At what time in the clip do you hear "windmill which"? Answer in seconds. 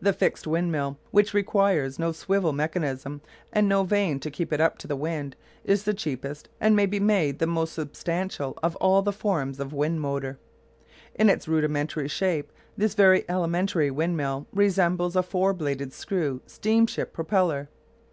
0.46-1.34